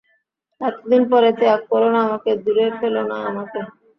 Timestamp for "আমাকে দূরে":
2.07-2.65